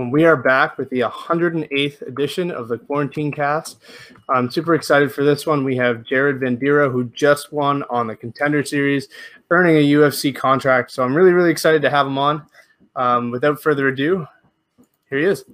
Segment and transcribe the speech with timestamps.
[0.00, 3.82] and we are back with the 108th edition of the Quarantine Cast.
[4.28, 5.62] I'm super excited for this one.
[5.62, 9.08] We have Jared Vanderaa, who just won on the Contender Series,
[9.50, 10.90] earning a UFC contract.
[10.90, 12.46] So I'm really, really excited to have him on.
[12.96, 14.26] Um, without further ado,
[15.10, 15.44] here he is.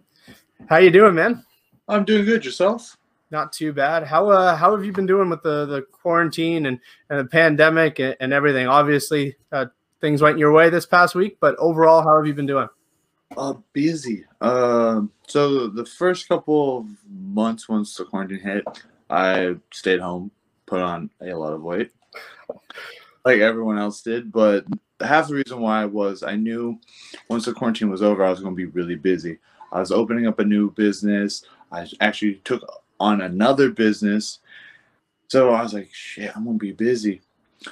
[0.69, 1.45] How you doing, man?
[1.89, 2.45] I'm doing good.
[2.45, 2.97] Yourself?
[3.31, 4.05] Not too bad.
[4.05, 6.79] How uh, how have you been doing with the the quarantine and,
[7.11, 8.69] and the pandemic and, and everything?
[8.69, 9.67] Obviously, uh,
[10.01, 12.69] things went your way this past week, but overall, how have you been doing?
[13.37, 14.25] Uh, busy.
[14.41, 18.65] Um, so the first couple of months once the quarantine hit,
[19.11, 20.31] I stayed home,
[20.65, 21.91] put on a lot of weight,
[23.25, 24.33] like everyone else did.
[24.33, 24.65] But
[25.01, 26.79] half the reason why was I knew
[27.29, 29.39] once the quarantine was over, I was going to be really busy.
[29.73, 31.45] I was opening up a new business.
[31.71, 32.63] I actually took
[32.99, 34.39] on another business.
[35.29, 37.21] So I was like, shit, I'm going to be busy.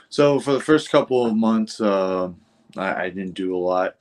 [0.09, 2.31] So for the first couple of months, uh,
[2.77, 3.97] I, I didn't do a lot.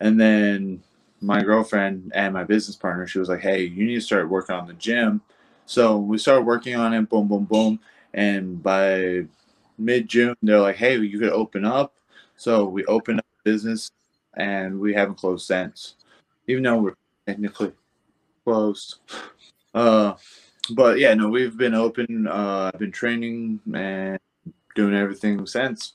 [0.00, 0.82] And then
[1.20, 4.54] my girlfriend and my business partner, she was like, hey, you need to start working
[4.54, 5.20] on the gym.
[5.66, 7.80] So we started working on it, boom, boom, boom.
[8.14, 9.26] And by
[9.76, 11.94] mid June, they're like, hey, you could open up.
[12.36, 13.90] So we opened up the business
[14.34, 15.96] and we haven't closed since,
[16.46, 16.94] even though we're
[17.26, 17.72] technically
[18.44, 18.96] closed.
[19.74, 20.14] Uh,
[20.70, 22.26] but yeah, no, we've been open.
[22.26, 24.18] Uh, I've been training and
[24.74, 25.94] doing everything since.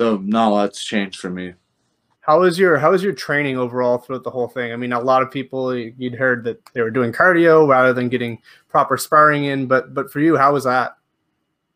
[0.00, 1.54] So not a lot's changed for me.
[2.28, 4.70] How was your how was your training overall throughout the whole thing?
[4.70, 8.10] I mean, a lot of people you'd heard that they were doing cardio rather than
[8.10, 10.98] getting proper sparring in, but but for you, how was that?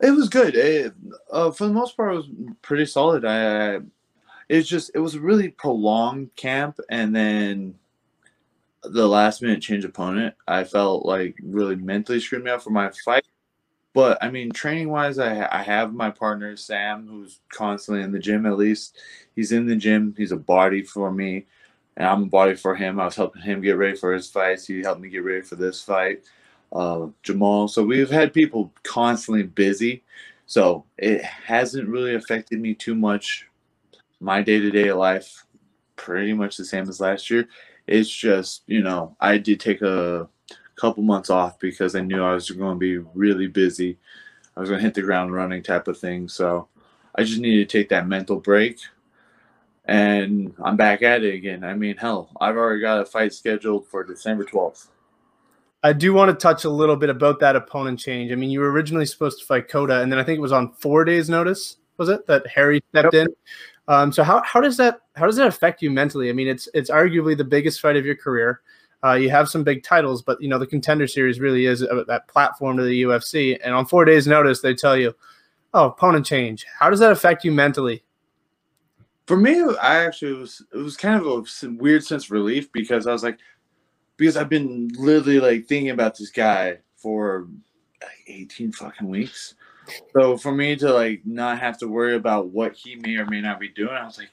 [0.00, 0.54] It was good.
[0.54, 0.92] It,
[1.30, 2.28] uh, for the most part, it was
[2.60, 3.24] pretty solid.
[3.24, 3.80] I,
[4.50, 7.74] it's just it was a really prolonged camp, and then
[8.82, 12.90] the last minute change opponent, I felt like really mentally screwed me up for my
[13.06, 13.24] fight.
[13.94, 18.18] But I mean, training wise, I, I have my partner Sam, who's constantly in the
[18.18, 18.46] gym.
[18.46, 18.98] At least
[19.36, 20.14] he's in the gym.
[20.16, 21.46] He's a body for me,
[21.96, 22.98] and I'm a body for him.
[22.98, 24.66] I was helping him get ready for his fights.
[24.66, 26.22] He helped me get ready for this fight.
[26.72, 27.68] Uh, Jamal.
[27.68, 30.02] So we've had people constantly busy.
[30.46, 33.46] So it hasn't really affected me too much.
[34.20, 35.44] My day to day life,
[35.96, 37.48] pretty much the same as last year.
[37.86, 40.28] It's just, you know, I did take a
[40.82, 43.98] couple months off because I knew I was going to be really busy.
[44.56, 46.28] I was going to hit the ground running type of thing.
[46.28, 46.66] So
[47.14, 48.80] I just needed to take that mental break.
[49.84, 51.62] And I'm back at it again.
[51.62, 54.88] I mean, hell, I've already got a fight scheduled for December 12th.
[55.84, 58.32] I do want to touch a little bit about that opponent change.
[58.32, 60.52] I mean, you were originally supposed to fight Cota, and then I think it was
[60.52, 61.76] on four days' notice.
[61.96, 63.26] Was it that Harry stepped yep.
[63.26, 63.34] in?
[63.88, 66.30] Um, so how, how does that how does that affect you mentally?
[66.30, 68.60] I mean, it's it's arguably the biggest fight of your career.
[69.04, 72.04] Uh, you have some big titles, but you know the contender series really is a,
[72.06, 73.58] that platform to the UFC.
[73.64, 75.14] And on four days' notice, they tell you,
[75.74, 78.04] "Oh, opponent change." How does that affect you mentally?
[79.26, 83.06] For me, I actually was it was kind of a weird sense of relief because
[83.06, 83.38] I was like,
[84.16, 87.48] because I've been literally like thinking about this guy for
[88.00, 89.54] like 18 fucking weeks.
[90.12, 93.40] So for me to like not have to worry about what he may or may
[93.40, 94.30] not be doing, I was like,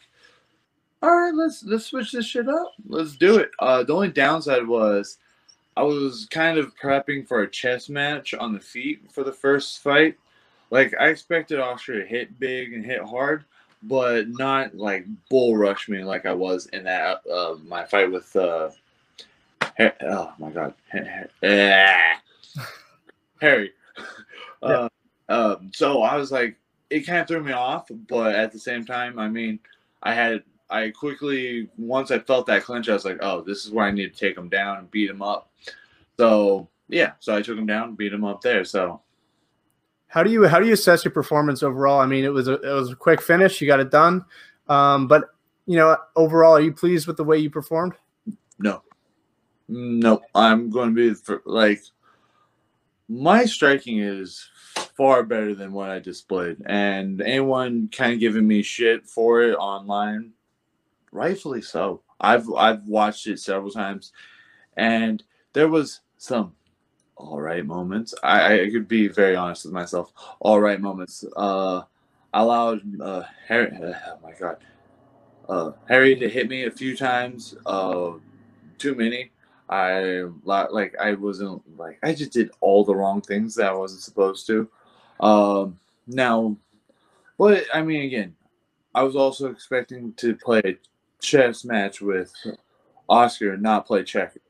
[1.01, 2.73] all right, let's let's switch this shit up.
[2.87, 3.51] Let's do it.
[3.59, 5.17] Uh, the only downside was
[5.77, 9.79] I was kind of prepping for a chess match on the feet for the first
[9.79, 10.17] fight.
[10.71, 13.45] Like I expected Oscar to hit big and hit hard,
[13.83, 18.35] but not like bull rush me like I was in that uh, my fight with
[18.35, 18.69] uh,
[19.79, 20.73] oh my god,
[23.41, 23.71] Harry.
[24.61, 24.89] Uh,
[25.29, 26.57] um, so I was like,
[26.89, 29.57] it kind of threw me off, but at the same time, I mean,
[30.03, 33.71] I had I quickly once I felt that clinch, I was like, oh, this is
[33.71, 35.51] where I need to take him down and beat him up.
[36.17, 38.63] So yeah, so I took him down, beat him up there.
[38.63, 39.01] So
[40.07, 41.99] how do you how do you assess your performance overall?
[41.99, 44.25] I mean, it was a it was a quick finish, you got it done,
[44.67, 45.29] um, but
[45.65, 47.93] you know, overall, are you pleased with the way you performed?
[48.57, 48.81] No,
[49.67, 51.81] no, I'm going to be for, like
[53.07, 54.49] my striking is
[54.97, 59.53] far better than what I displayed, and anyone kind of giving me shit for it
[59.55, 60.31] online
[61.11, 62.01] rightfully so.
[62.19, 64.11] I've I've watched it several times,
[64.77, 65.23] and
[65.53, 66.53] there was some
[67.15, 68.13] all right moments.
[68.23, 70.11] I, I could be very honest with myself.
[70.39, 71.23] All right moments.
[71.35, 71.83] Uh,
[72.33, 73.71] allowed uh, Harry.
[74.07, 74.57] Oh my god,
[75.47, 77.55] uh, Harry to hit me a few times.
[77.65, 78.13] Uh,
[78.77, 79.31] too many.
[79.69, 84.01] I like I wasn't like I just did all the wrong things that I wasn't
[84.01, 84.67] supposed to.
[85.19, 85.77] Um,
[86.07, 86.55] now,
[87.37, 88.35] but I mean, again,
[88.95, 90.77] I was also expecting to play
[91.19, 92.33] chess match with
[93.07, 94.41] Oscar and not play checkers.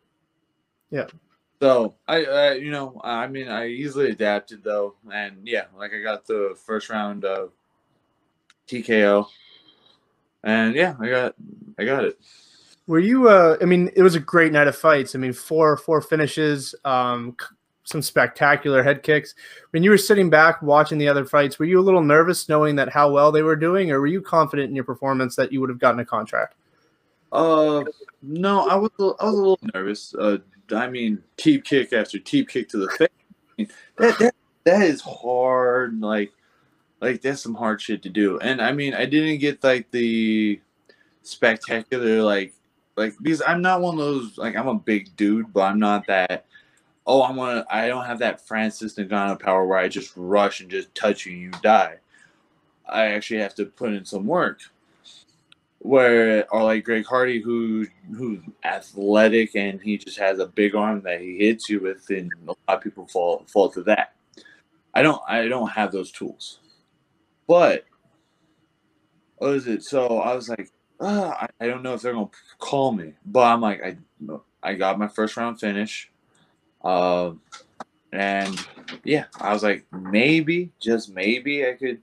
[0.92, 1.08] Yeah.
[1.62, 6.02] So I, I, you know, I mean, I easily adapted though, and yeah, like I
[6.02, 7.52] got the first round of
[8.68, 9.28] TKO,
[10.44, 11.36] and yeah, I got,
[11.78, 12.18] I got it.
[12.88, 13.28] Were you?
[13.28, 15.16] Uh, I mean, it was a great night of fights.
[15.16, 17.36] I mean, four four finishes, um,
[17.84, 19.36] some spectacular head kicks.
[19.72, 22.78] When you were sitting back watching the other fights, were you a little nervous knowing
[22.78, 25.60] that how well they were doing, or were you confident in your performance that you
[25.60, 26.56] would have gotten a contract?
[27.32, 27.84] Uh,
[28.22, 30.14] no, I was I was a little nervous.
[30.16, 30.38] Uh,
[30.72, 33.70] I mean, teep kick after teep kick to the face.
[33.98, 36.00] that, that that is hard.
[36.00, 36.32] Like,
[37.02, 38.40] like that's some hard shit to do.
[38.40, 40.60] And I mean, I didn't get like the
[41.24, 42.54] spectacular like
[42.96, 46.08] like because I'm not one of those like I'm a big dude, but I'm not
[46.08, 46.46] that.
[47.06, 47.66] Oh, I'm gonna.
[47.70, 51.34] I don't have that Francis Ngannou power where I just rush and just touch you
[51.34, 51.98] you die.
[52.88, 54.62] I actually have to put in some work.
[55.82, 61.02] Where or like Greg Hardy, who who's athletic and he just has a big arm
[61.04, 64.14] that he hits you with, and a lot of people fall fall to that.
[64.94, 66.60] I don't I don't have those tools,
[67.48, 67.86] but
[69.38, 69.84] what is it?
[69.84, 73.44] So I was like, uh, I, I don't know if they're gonna call me, but
[73.44, 73.98] I'm like, I
[74.62, 76.12] I got my first round finish,
[76.84, 77.32] uh,
[78.12, 78.60] and
[79.06, 82.02] yeah, I was like, maybe, just maybe, I could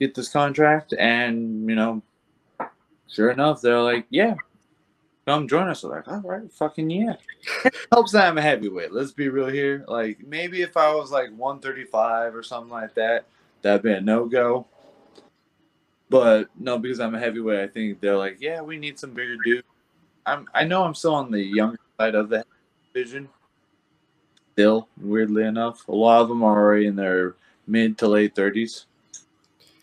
[0.00, 2.02] get this contract, and you know,
[3.12, 4.34] sure enough, they're like, yeah,
[5.26, 5.84] come join us.
[5.84, 7.16] Like, all right, fucking yeah.
[7.92, 8.92] helps that I'm a heavyweight.
[8.92, 9.84] Let's be real here.
[9.86, 13.26] Like maybe if I was like 135 or something like that,
[13.62, 14.66] that'd be a no go.
[16.08, 19.36] But no, because I'm a heavyweight, I think they're like, yeah, we need some bigger
[19.44, 19.66] dudes.
[20.26, 22.44] I'm I know I'm still on the younger side of the
[22.92, 23.28] division.
[24.52, 27.36] Still, weirdly enough, a lot of them are already in their
[27.66, 28.86] mid to late thirties.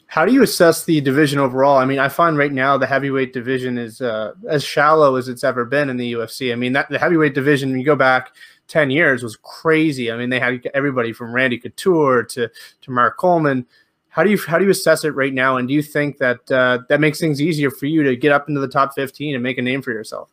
[0.09, 1.77] How do you assess the division overall?
[1.77, 5.43] I mean, I find right now the heavyweight division is uh, as shallow as it's
[5.43, 6.51] ever been in the UFC.
[6.51, 8.35] I mean, that the heavyweight division, you go back
[8.67, 10.11] ten years, was crazy.
[10.11, 12.49] I mean, they had everybody from Randy Couture to
[12.81, 13.67] to Mark Coleman.
[14.07, 15.57] How do you how do you assess it right now?
[15.57, 18.49] And do you think that uh, that makes things easier for you to get up
[18.49, 20.31] into the top fifteen and make a name for yourself?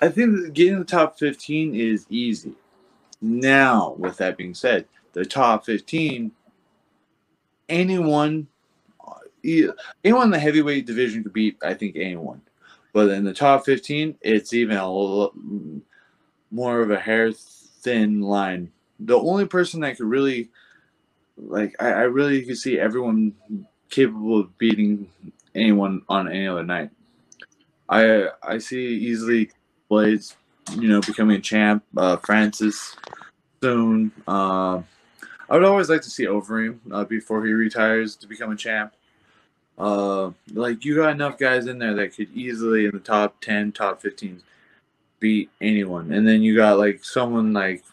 [0.00, 2.52] I think getting the top fifteen is easy.
[3.20, 6.30] Now, with that being said, the top fifteen,
[7.68, 8.46] anyone,
[10.04, 11.56] anyone in the heavyweight division could beat.
[11.62, 12.40] I think anyone,
[12.92, 15.32] but in the top fifteen, it's even a little
[16.50, 18.70] more of a hair thin line.
[19.00, 20.50] The only person that could really
[21.36, 23.34] like I, I really could see everyone
[23.90, 25.08] capable of beating
[25.54, 26.90] anyone on any other night.
[27.88, 29.50] I I see easily
[29.90, 30.34] Blaydes,
[30.72, 31.84] you know, becoming a champ.
[31.96, 32.96] Uh, Francis
[33.62, 34.10] soon.
[34.26, 34.82] Uh,
[35.48, 38.95] I would always like to see Overeem uh, before he retires to become a champ.
[39.78, 43.72] Uh, like you got enough guys in there that could easily in the top ten,
[43.72, 44.42] top fifteen
[45.20, 47.84] beat anyone, and then you got like someone like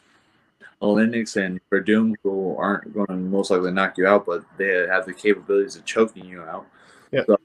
[0.82, 5.06] Oleinik and Werdum who aren't going to most likely knock you out, but they have
[5.06, 6.66] the capabilities of choking you out.
[7.12, 7.24] Yeah.
[7.26, 7.38] So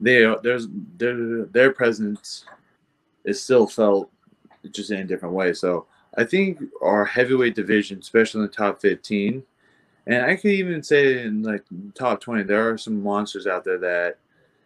[0.00, 2.44] they there's their their presence
[3.24, 4.10] is still felt
[4.70, 5.52] just in a different way.
[5.52, 9.42] So I think our heavyweight division, especially in the top 15,
[10.06, 11.64] and I could even say in like
[11.94, 14.18] top 20, there are some monsters out there that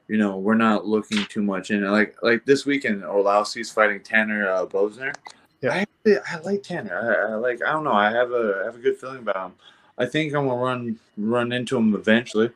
[0.09, 1.85] you know we're not looking too much in.
[1.85, 5.15] Like like this weekend, Arlovski's fighting Tanner uh, Boser.
[5.61, 5.85] Yeah.
[6.07, 7.27] I, I like Tanner.
[7.29, 7.63] I, I, like.
[7.65, 7.93] I don't know.
[7.93, 9.53] I have a I have a good feeling about him.
[9.97, 12.51] I think I'm gonna run run into him eventually.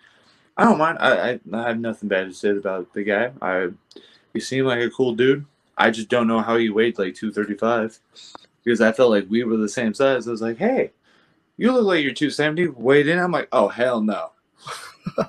[0.56, 0.99] I don't mind.
[1.00, 3.30] I, I, I have nothing bad to say about the guy.
[3.40, 3.68] I
[4.35, 5.47] he seemed like a cool dude.
[5.76, 7.99] I just don't know how he weighed like 235
[8.64, 10.26] because I felt like we were the same size.
[10.26, 10.90] I was like, hey,
[11.58, 12.68] you look like you're 270.
[12.68, 13.18] Weighed in.
[13.18, 14.30] I'm like, oh hell no.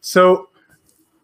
[0.00, 0.48] so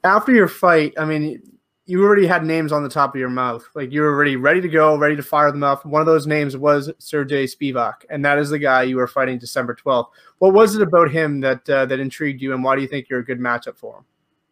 [0.05, 1.43] after your fight, I mean,
[1.87, 3.67] you already had names on the top of your mouth.
[3.75, 5.85] Like you were already ready to go, ready to fire them off.
[5.85, 9.39] One of those names was Sergey Spivak, and that is the guy you were fighting
[9.39, 10.09] December 12th.
[10.39, 13.09] What was it about him that uh, that intrigued you, and why do you think
[13.09, 14.05] you're a good matchup for him?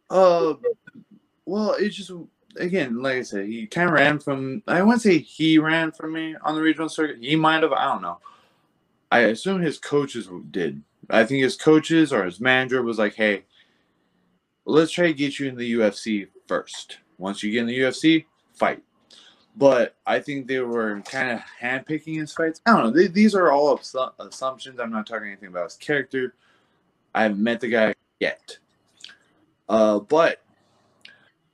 [0.09, 0.53] Uh,
[1.45, 2.11] well, it's just
[2.57, 4.61] again, like I said, he kind of ran from.
[4.67, 7.17] I wouldn't say he ran from me on the regional circuit.
[7.21, 7.71] He might have.
[7.71, 8.19] I don't know.
[9.11, 10.81] I assume his coaches did.
[11.09, 13.43] I think his coaches or his manager was like, "Hey,
[14.65, 16.99] let's try to get you in the UFC first.
[17.17, 18.81] Once you get in the UFC, fight.
[19.55, 22.61] But I think they were kind of handpicking his fights.
[22.65, 22.91] I don't know.
[22.91, 23.79] They, these are all
[24.19, 24.79] assumptions.
[24.79, 26.35] I'm not talking anything about his character.
[27.13, 28.57] I haven't met the guy yet.
[29.67, 30.41] Uh, but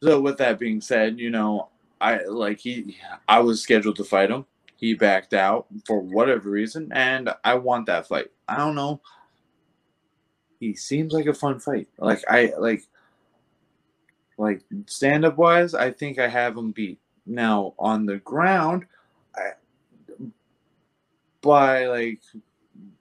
[0.04, 2.98] so with that being said, you know, I like he.
[3.28, 4.46] I was scheduled to fight him.
[4.78, 8.28] He backed out for whatever reason, and I want that fight.
[8.48, 9.02] I don't know.
[10.60, 11.88] He seems like a fun fight.
[11.98, 12.84] Like I like
[14.38, 17.00] like stand up wise, I think I have him beat.
[17.26, 18.86] Now on the ground,
[19.36, 19.52] I,
[21.42, 22.22] by like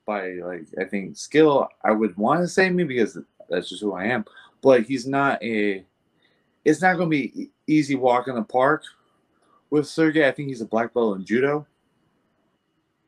[0.07, 3.19] by like I think skill, I would want to say me because
[3.49, 4.25] that's just who I am.
[4.63, 5.85] But he's not a
[6.65, 8.83] it's not going to be easy walking the park
[9.77, 10.27] with Sergey.
[10.27, 11.67] I think he's a black belt in judo.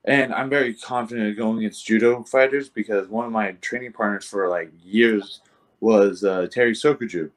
[0.04, 4.48] And I'm very confident going against judo fighters because one of my training partners for
[4.48, 5.40] like years
[5.80, 7.30] was uh, Terry Sokuju.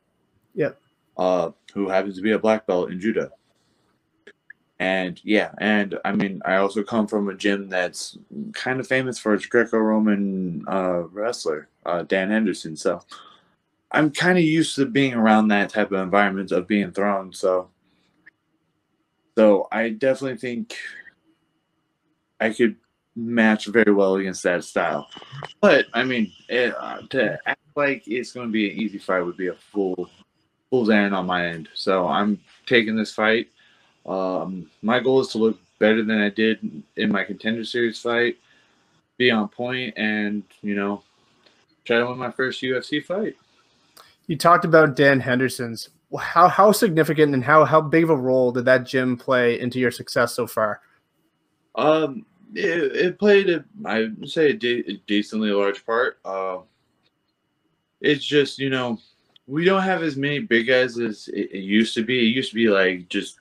[0.56, 0.80] Yep.
[1.18, 3.30] Uh, who happens to be a black belt in judo.
[4.80, 8.18] And yeah, and I mean, I also come from a gym that's
[8.54, 12.76] kind of famous for its Greco-Roman uh, wrestler, uh, Dan Henderson.
[12.76, 13.04] So
[13.92, 17.34] I'm kind of used to being around that type of environment of being thrown.
[17.34, 17.70] So,
[19.38, 20.76] so I definitely think
[22.40, 22.76] I could
[23.16, 25.08] match very well against that style.
[25.60, 29.22] But I mean, it, uh, to act like it's going to be an easy fight
[29.22, 30.10] would be a full,
[30.70, 31.70] fool's errand on my end.
[31.74, 33.50] So I'm taking this fight.
[34.06, 38.38] Um, my goal is to look better than I did in my contender series fight,
[39.18, 41.04] be on point, and you know,
[41.86, 43.36] try to win my first UFC fight.
[44.28, 45.90] You talked about Dan Henderson's.
[46.20, 49.80] How how significant and how how big of a role did that gym play into
[49.80, 50.82] your success so far?
[51.76, 56.20] Um, it, it played a I would say a, de- decently large part.
[56.26, 56.60] Uh,
[58.02, 59.00] it's just you know
[59.48, 62.20] we don't have as many big guys as it, it used to be.
[62.20, 63.40] It used to be like just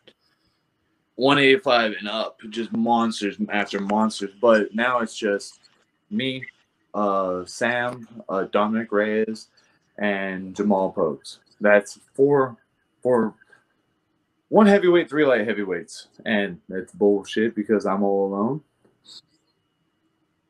[1.16, 4.30] 185 and up, just monsters after monsters.
[4.40, 5.60] But now it's just
[6.10, 6.44] me,
[6.94, 9.48] uh, Sam, uh, Dominick Reyes,
[9.98, 11.38] and Jamal Pogues.
[11.60, 12.56] That's four,
[13.02, 13.34] four,
[14.48, 18.62] one heavyweight, three light heavyweights, and that's bullshit because I'm all alone.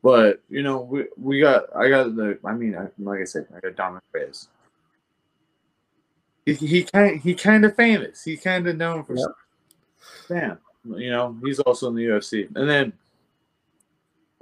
[0.03, 3.47] But you know, we we got I got the I mean, I, like I said,
[3.55, 4.47] I got Dominick Reyes.
[6.45, 8.23] He he kind he kind of famous.
[8.23, 9.15] He's kind of known for.
[9.15, 9.27] Yep.
[10.27, 10.57] Damn,
[10.97, 12.93] you know, he's also in the UFC, and then.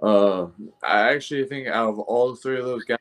[0.01, 0.47] Uh,
[0.81, 2.99] I actually think out of all three of those guys,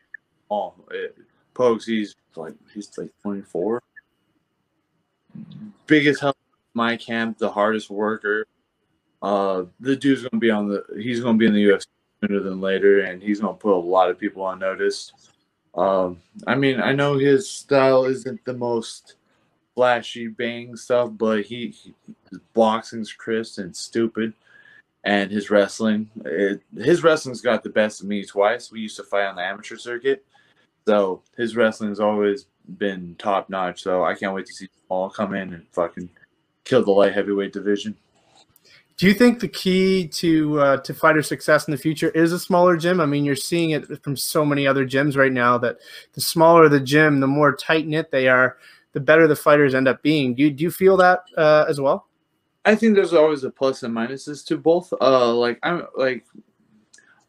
[0.49, 1.17] all it,
[1.59, 3.83] Pogues, he's like he's like 24.
[5.87, 6.37] Biggest help
[6.75, 8.47] my camp, the hardest worker.
[9.21, 11.87] Uh, the dude's gonna be on the he's gonna be in the UFC
[12.23, 15.13] sooner than later, and he's gonna put a lot of people on notice.
[15.75, 19.17] Um, I mean, I know his style isn't the most
[19.75, 21.95] flashy bang stuff, but he, he
[22.31, 24.33] his boxing's crisp and stupid,
[25.05, 28.71] and his wrestling, it, his wrestling's got the best of me twice.
[28.71, 30.25] We used to fight on the amateur circuit,
[30.89, 32.47] so his wrestling's always
[32.79, 33.83] been top notch.
[33.83, 36.09] So I can't wait to see all come in and fucking
[36.65, 37.95] kill the light heavyweight division.
[38.97, 42.39] Do you think the key to uh, to fighter success in the future is a
[42.39, 43.03] smaller gym?
[43.03, 45.77] I mean, you're seeing it from so many other gyms right now that
[46.15, 48.57] the smaller the gym, the more tight knit they are,
[48.95, 50.35] the better the fighters end up being.
[50.35, 52.07] Do you, do you feel that uh, as well?
[52.65, 54.91] I think there's always a plus and minuses to both.
[54.99, 56.25] Uh, like I'm like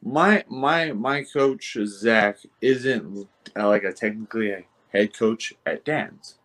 [0.01, 6.36] my my my coach Zach isn't like a technically a head coach at Dan's.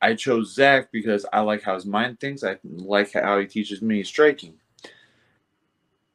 [0.00, 2.44] I chose Zach because I like how his mind thinks.
[2.44, 4.54] I like how he teaches me striking.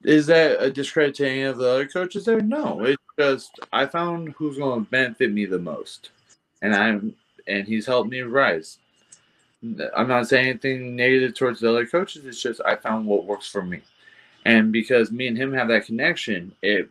[0.03, 2.41] Is that a discredit to any of the other coaches there?
[2.41, 6.11] No, it's just I found who's going to benefit me the most,
[6.61, 7.15] and I'm
[7.47, 8.77] and he's helped me rise.
[9.95, 12.25] I'm not saying anything negative towards the other coaches.
[12.25, 13.81] It's just I found what works for me
[14.45, 16.89] and because me and him have that connection, it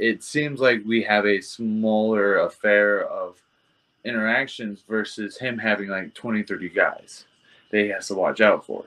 [0.00, 3.36] it seems like we have a smaller affair of
[4.06, 7.26] interactions versus him having like 20, 30 guys
[7.70, 8.86] that he has to watch out for.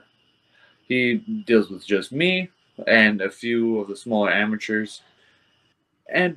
[0.88, 2.50] He deals with just me
[2.88, 5.02] and a few of the smaller amateurs.
[6.12, 6.36] And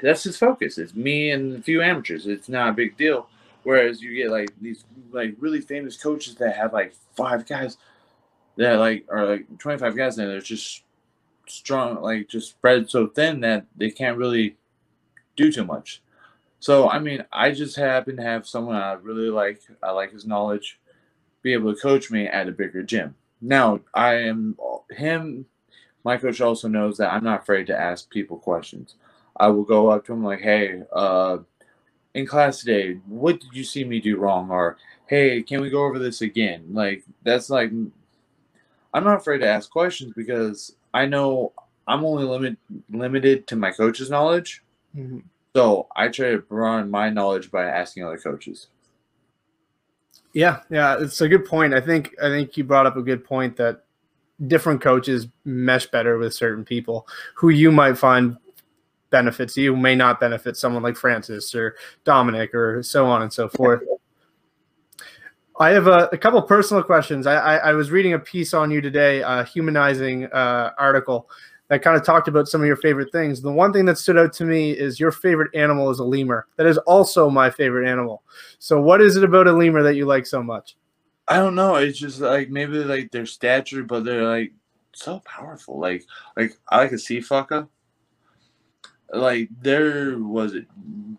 [0.00, 0.78] that's his focus.
[0.78, 2.28] It's me and a few amateurs.
[2.28, 3.28] It's not a big deal.
[3.64, 7.76] Whereas you get like these like really famous coaches that have like five guys
[8.56, 10.84] that like are like 25 guys and they're just
[11.48, 14.56] strong, like just spread so thin that they can't really
[15.36, 16.02] do too much.
[16.60, 19.60] So I mean, I just happen to have someone I really like.
[19.82, 20.80] I like his knowledge,
[21.42, 23.14] be able to coach me at a bigger gym.
[23.40, 24.56] Now I am
[24.90, 25.46] him.
[26.04, 28.94] My coach also knows that I'm not afraid to ask people questions.
[29.36, 31.38] I will go up to him like, "Hey, uh,
[32.14, 35.84] in class today, what did you see me do wrong?" Or, "Hey, can we go
[35.84, 37.70] over this again?" Like that's like
[38.94, 41.52] I'm not afraid to ask questions because I know
[41.86, 42.56] I'm only limit,
[42.90, 44.62] limited to my coach's knowledge.
[44.96, 45.18] Mm-hmm.
[45.54, 48.68] So I try to broaden my knowledge by asking other coaches.
[50.32, 51.74] Yeah, yeah, it's a good point.
[51.74, 53.84] I think I think you brought up a good point that
[54.46, 58.36] different coaches mesh better with certain people who you might find
[59.10, 63.48] benefits you may not benefit someone like Francis or Dominic or so on and so
[63.48, 63.82] forth.
[65.58, 67.26] I have a, a couple personal questions.
[67.26, 71.30] I, I, I, was reading a piece on you today, a humanizing uh, article
[71.68, 73.40] that kind of talked about some of your favorite things.
[73.40, 76.46] The one thing that stood out to me is your favorite animal is a lemur.
[76.56, 78.22] That is also my favorite animal.
[78.58, 80.76] So, what is it about a lemur that you like so much?
[81.26, 81.76] I don't know.
[81.76, 84.52] It's just like maybe like their stature, but they're like
[84.94, 85.80] so powerful.
[85.80, 86.04] Like
[86.36, 87.68] like I like a Sifaka.
[89.12, 90.66] Like there was it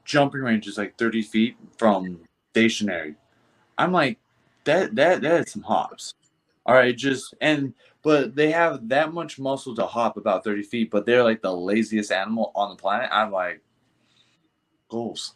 [0.06, 2.20] jumping range is like 30 feet from
[2.52, 3.16] stationary.
[3.78, 4.20] I'm like,
[4.68, 6.14] that that that is some hops.
[6.66, 10.92] All right, just and but they have that much muscle to hop about 30 feet,
[10.92, 13.10] but they're like the laziest animal on the planet.
[13.12, 13.62] I'm like,
[14.90, 15.34] goals,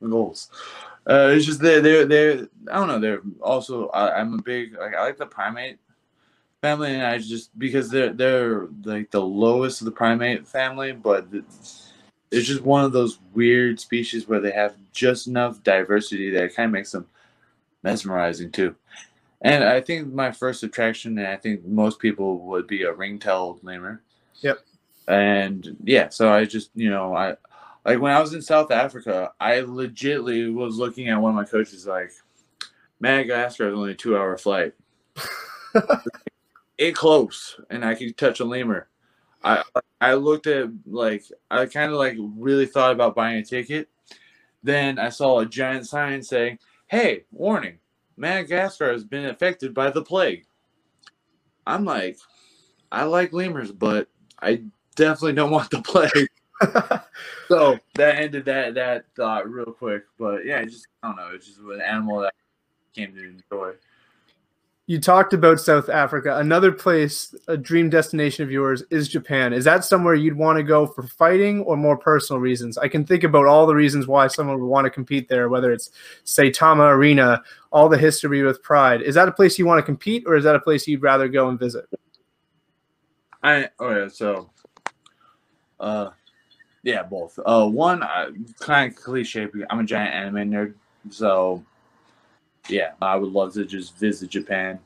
[0.00, 0.50] goals.
[1.06, 2.98] Uh, it's just they're they're they're I don't know.
[2.98, 5.78] They're also I, I'm a big like I like the primate
[6.62, 11.26] family, and I just because they're they're like the lowest of the primate family, but
[12.30, 16.66] it's just one of those weird species where they have just enough diversity that kind
[16.66, 17.06] of makes them
[17.84, 18.74] mesmerizing too.
[19.42, 23.62] And I think my first attraction, and I think most people would be a ring-tailed
[23.62, 24.02] lemur.
[24.40, 24.58] Yep.
[25.06, 27.36] And yeah, so I just you know I
[27.84, 31.44] like when I was in South Africa, I legitly was looking at one of my
[31.44, 32.10] coaches like,
[33.00, 34.72] Madagascar is only a two-hour flight.
[36.78, 38.88] it close, and I could touch a lemur.
[39.42, 39.62] I
[40.00, 43.90] I looked at like I kind of like really thought about buying a ticket.
[44.62, 47.78] Then I saw a giant sign saying, "Hey, warning!
[48.16, 50.46] Madagascar has been affected by the plague."
[51.66, 52.18] I'm like,
[52.92, 54.08] I like lemurs, but
[54.40, 54.62] I
[54.96, 56.28] definitely don't want the plague.
[57.48, 60.04] so that ended that that thought real quick.
[60.18, 61.30] But yeah, I just I don't know.
[61.34, 63.72] It's just an animal that I came to enjoy.
[64.86, 66.36] You talked about South Africa.
[66.36, 69.54] Another place, a dream destination of yours, is Japan.
[69.54, 72.76] Is that somewhere you'd want to go for fighting or more personal reasons?
[72.76, 75.72] I can think about all the reasons why someone would want to compete there, whether
[75.72, 75.90] it's
[76.26, 79.00] Saitama Arena, all the history with Pride.
[79.00, 81.28] Is that a place you want to compete, or is that a place you'd rather
[81.28, 81.86] go and visit?
[83.42, 84.50] I oh yeah, so
[85.80, 86.10] uh
[86.84, 87.38] yeah, both.
[87.44, 89.48] Uh, one, uh, kind of cliche.
[89.70, 90.74] I'm a giant anime nerd,
[91.08, 91.64] so
[92.68, 94.78] yeah, I would love to just visit Japan.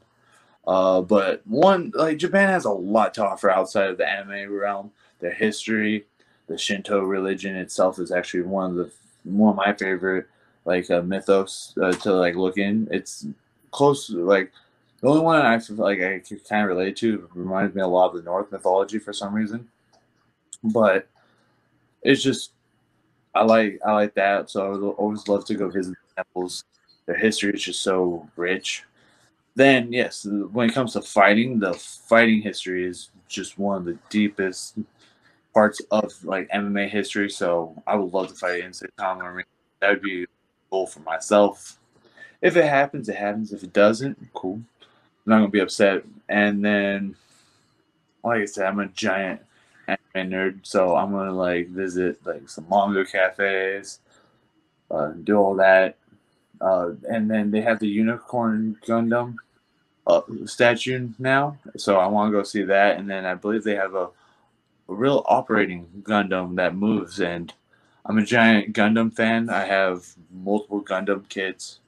[0.67, 4.91] Uh, but one, like Japan has a lot to offer outside of the anime realm.
[5.21, 6.07] Their history,
[6.47, 8.91] the Shinto religion itself is actually one of the
[9.25, 10.27] one of my favorite
[10.64, 12.87] like uh, mythos uh, to like look in.
[12.91, 13.27] It's
[13.71, 14.53] close, like
[15.01, 18.17] the only one I like I kind of relate to reminds me a lot of
[18.17, 19.69] the Norse mythology for some reason.
[20.62, 21.09] But
[22.03, 22.53] it's just
[23.35, 24.51] I like I like that.
[24.51, 26.64] So I would always love to go visit temples.
[27.09, 28.85] Their history is just so rich.
[29.55, 33.97] Then yes, when it comes to fighting, the fighting history is just one of the
[34.11, 34.79] deepest
[35.55, 37.31] parts of like MMA history.
[37.31, 39.49] So I would love to fight in Saitama Arena.
[39.81, 40.27] That would be
[40.71, 41.79] goal for myself.
[42.42, 43.55] If it happens, it happens.
[43.55, 44.57] If it doesn't, cool.
[44.57, 46.05] I'm not gonna be upset.
[46.29, 47.16] And then,
[48.23, 49.40] like I said, I'm a giant
[49.87, 54.01] anime nerd, so I'm gonna like visit like some manga cafes,
[54.90, 55.97] uh, do all that,
[56.61, 59.37] uh, and then they have the Unicorn Gundam
[60.07, 63.75] uh, statue now, so I want to go see that, and then I believe they
[63.75, 64.09] have a,
[64.88, 67.53] a real operating Gundam that moves, and
[68.07, 69.51] I'm a giant Gundam fan.
[69.51, 71.81] I have multiple Gundam kits,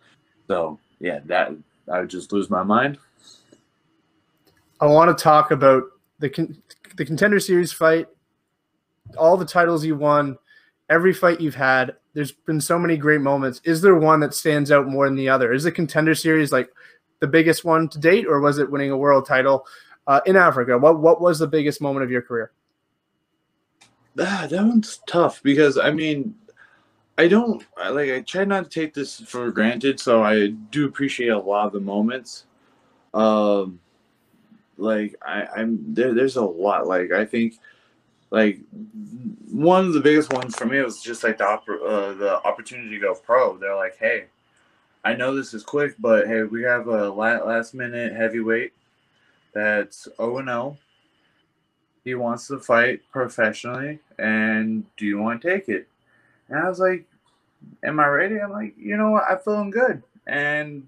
[0.48, 1.52] so yeah, that
[1.90, 2.98] I would just lose my mind.
[4.80, 5.84] I want to talk about
[6.18, 6.62] the con-
[6.96, 8.06] the contender series fight,
[9.16, 10.36] all the titles you won,
[10.88, 11.96] every fight you've had.
[12.12, 13.60] There's been so many great moments.
[13.64, 15.52] Is there one that stands out more than the other?
[15.52, 16.70] Is the contender series like
[17.20, 19.66] the biggest one to date, or was it winning a world title
[20.06, 20.76] uh, in Africa?
[20.76, 22.50] What what was the biggest moment of your career?
[24.18, 26.34] Ah, that one's tough because I mean,
[27.16, 30.86] I don't I, like I try not to take this for granted, so I do
[30.86, 32.46] appreciate a lot of the moments.
[33.14, 33.78] Um,
[34.76, 36.14] like I, I'm there.
[36.14, 36.86] There's a lot.
[36.86, 37.58] Like I think,
[38.30, 38.60] like
[39.50, 42.98] one of the biggest ones for me was just like the uh, the opportunity to
[42.98, 43.56] go pro.
[43.56, 44.26] They're like, hey,
[45.04, 48.72] I know this is quick, but hey, we have a last minute heavyweight
[49.52, 50.76] that's O and O.
[52.04, 55.88] He wants to fight professionally, and do you want to take it?
[56.48, 57.06] And I was like,
[57.82, 58.40] am I ready?
[58.40, 59.24] I'm like, you know what?
[59.28, 60.02] I'm feeling good.
[60.26, 60.86] And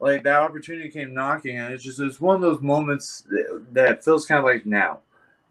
[0.00, 3.24] like that opportunity came knocking, and it's just it's one of those moments
[3.72, 5.00] that feels kind of like now,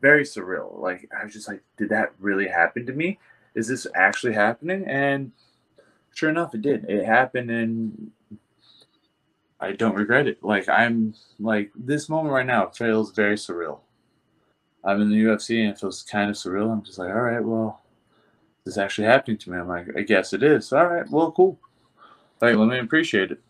[0.01, 0.79] very surreal.
[0.79, 3.19] Like I was just like, did that really happen to me?
[3.55, 4.86] Is this actually happening?
[4.86, 5.31] And
[6.13, 6.86] sure enough, it did.
[6.89, 8.12] It happened, and
[9.60, 10.43] I don't regret it.
[10.43, 13.79] Like I'm like this moment right now feels very surreal.
[14.84, 16.71] I'm in the UFC and it feels kind of surreal.
[16.71, 17.81] I'm just like, all right, well,
[18.63, 19.58] this is actually happening to me.
[19.58, 20.71] I'm like, I guess it is.
[20.71, 21.60] All right, well, cool.
[22.39, 23.41] Like, let me appreciate it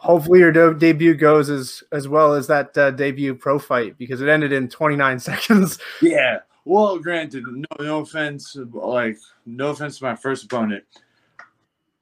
[0.00, 4.20] hopefully your de- debut goes as as well as that uh, debut pro fight because
[4.22, 5.78] it ended in 29 seconds.
[6.00, 6.38] Yeah.
[6.64, 10.84] well, granted, no, no offense, like no offense to my first opponent.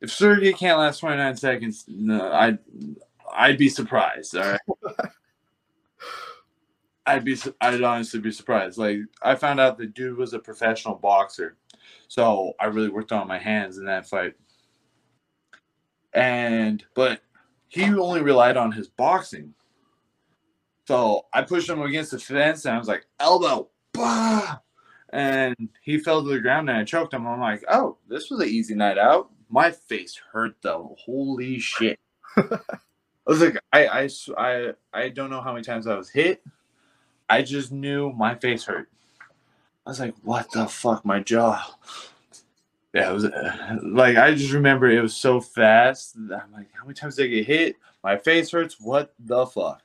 [0.01, 2.59] If Sergey can't last 29 seconds, no, I'd
[3.35, 4.37] I'd be surprised.
[4.37, 4.61] All right.
[7.07, 8.79] I'd be I'd honestly be surprised.
[8.79, 11.57] Like I found out the dude was a professional boxer,
[12.07, 14.35] so I really worked on my hands in that fight.
[16.13, 17.21] And but
[17.69, 19.55] he only relied on his boxing.
[20.87, 24.59] So I pushed him against the fence and I was like, elbow, bah!
[25.11, 27.27] And he fell to the ground and I choked him.
[27.27, 29.31] I'm like, oh, this was an easy night out.
[29.51, 30.97] My face hurt though.
[30.99, 31.99] Holy shit.
[32.37, 32.59] I
[33.27, 36.43] was like, I, I, I, I don't know how many times I was hit.
[37.29, 38.89] I just knew my face hurt.
[39.87, 41.05] I was like, what the fuck?
[41.05, 41.75] My jaw.
[42.95, 46.17] Yeah, it was uh, like I just remember it was so fast.
[46.17, 47.77] I'm like, how many times did I get hit?
[48.03, 48.81] My face hurts.
[48.81, 49.83] What the fuck?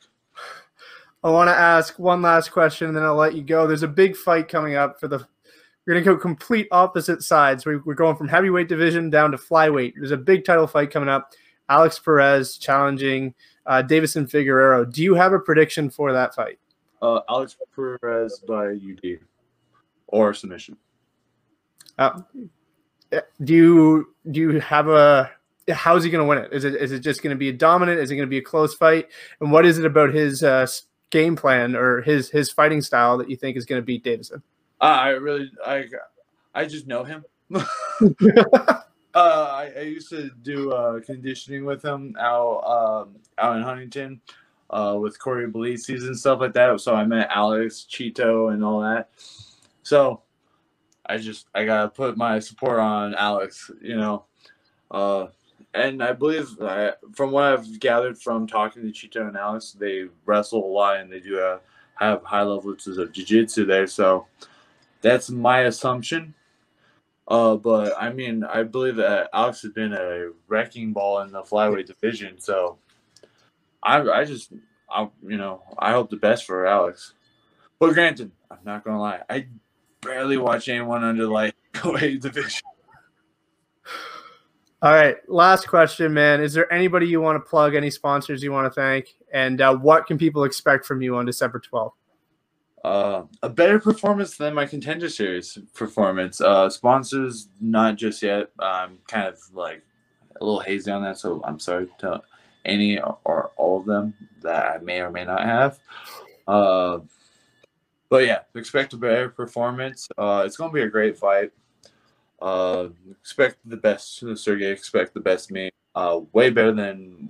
[1.23, 3.67] I want to ask one last question, and then I'll let you go.
[3.67, 5.25] There's a big fight coming up for the.
[5.85, 7.65] We're going to go complete opposite sides.
[7.65, 9.93] We're going from heavyweight division down to flyweight.
[9.97, 11.31] There's a big title fight coming up.
[11.67, 13.33] Alex Perez challenging
[13.65, 14.91] uh, Deiveson Figueiredo.
[14.93, 16.57] Do you have a prediction for that fight?
[17.01, 19.19] Uh, Alex Perez by UD
[20.07, 20.77] or submission.
[21.97, 22.21] Uh,
[23.43, 25.32] do you do you have a
[25.71, 26.52] how's he going to win it?
[26.52, 27.99] Is it is it just going to be a dominant?
[27.99, 29.10] Is it going to be a close fight?
[29.39, 30.67] And what is it about his uh,
[31.10, 34.41] game plan or his his fighting style that you think is going to beat Davison?
[34.82, 35.86] Uh, I really I
[36.54, 37.23] I just know him.
[37.56, 37.62] uh,
[39.15, 44.21] I, I, used to do uh, conditioning with him out um, out in Huntington
[44.71, 46.82] uh, with Corey Belices and stuff like that.
[46.82, 49.10] So I met Alex Chito and all that.
[49.84, 50.21] So
[51.05, 54.25] I just I gotta put my support on Alex, you know.
[54.89, 55.27] Uh,
[55.73, 60.05] and I believe uh, from what I've gathered from talking to Chito and Alex, they
[60.25, 61.61] wrestle a lot and they do have,
[61.95, 63.87] have high levels of jiu-jitsu there.
[63.87, 64.27] So
[65.01, 66.35] that's my assumption.
[67.27, 71.41] Uh, but I mean, I believe that Alex has been a wrecking ball in the
[71.41, 72.39] flyweight division.
[72.39, 72.77] So
[73.81, 74.53] I, I just,
[74.89, 77.13] I, you know, I hope the best for Alex.
[77.79, 79.47] But granted, I'm not gonna lie, I
[80.03, 82.61] barely watch anyone under like weight division.
[84.81, 86.41] All right, last question, man.
[86.41, 87.73] Is there anybody you want to plug?
[87.73, 89.15] Any sponsors you want to thank?
[89.31, 91.95] And uh, what can people expect from you on December twelfth?
[92.83, 96.41] Uh, a better performance than my contender series performance.
[96.41, 98.49] Uh, sponsors, not just yet.
[98.59, 99.83] I'm kind of like
[100.39, 102.21] a little hazy on that, so I'm sorry to
[102.65, 105.79] any or all of them that I may or may not have.
[106.45, 106.99] Uh,
[108.13, 110.08] but yeah, expect a better performance.
[110.15, 111.52] Uh, it's to be a great fight.
[112.39, 114.69] Uh, expect the best, Sergey.
[114.69, 115.71] Expect the best me.
[115.95, 117.28] Uh, way better than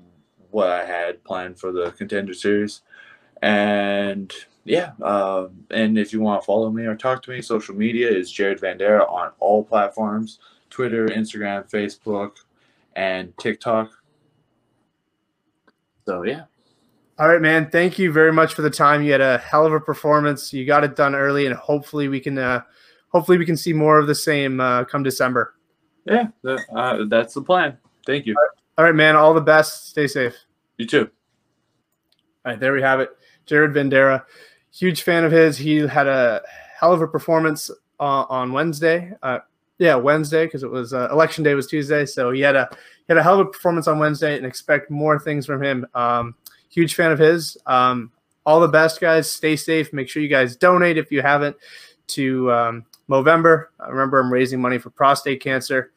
[0.52, 2.82] what I had planned for the contender series.
[3.42, 4.34] And
[4.66, 8.10] yeah, uh, and if you want to follow me or talk to me, social media
[8.10, 12.32] is Jared Vanderaa on all platforms: Twitter, Instagram, Facebook,
[12.98, 13.90] and TikTok.
[16.06, 16.44] So yeah.
[17.20, 17.70] All right, man.
[17.70, 19.04] Thank you very much for the time.
[19.04, 20.52] You had a hell of a performance.
[20.52, 22.62] You got it done early, and hopefully we can, uh,
[23.10, 25.54] hopefully we can see more of the same uh, come December.
[26.06, 26.28] Yeah,
[26.76, 27.78] uh, that's the plan.
[28.06, 28.36] Thank you.
[28.78, 29.16] All right, man.
[29.16, 29.90] All the best.
[29.90, 30.36] Stay safe.
[30.78, 31.10] You too.
[32.46, 33.12] All right, there we have it.
[33.46, 34.24] Jared Vanderaa,
[34.72, 35.58] huge fan of his.
[35.58, 36.42] He had a
[36.80, 39.14] hell of a performance uh, on Wednesday.
[39.22, 39.40] Uh,
[39.78, 43.06] yeah, Wednesday because it was uh, election day was Tuesday, so he had a he
[43.10, 45.86] had a hell of a performance on Wednesday, and expect more things from him.
[45.94, 46.36] Um,
[46.74, 47.58] huge fan of his.
[47.66, 48.12] Um,
[48.46, 49.32] all the best, guys.
[49.32, 49.94] Stay safe.
[49.94, 51.56] Make sure you guys donate if you haven't
[52.08, 53.68] to um, Movember.
[53.88, 55.92] remember, I'm raising money for prostate cancer.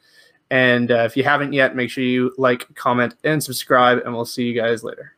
[0.50, 4.24] And uh, if you haven't yet, make sure you like, comment, and subscribe, and we'll
[4.24, 5.15] see you guys later.